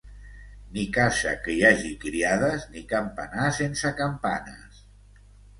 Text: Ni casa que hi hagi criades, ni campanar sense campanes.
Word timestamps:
Ni 0.77 0.85
casa 0.95 1.33
que 1.43 1.53
hi 1.57 1.61
hagi 1.69 1.91
criades, 2.05 2.65
ni 2.73 2.85
campanar 2.95 3.47
sense 3.59 3.93
campanes. 4.01 4.85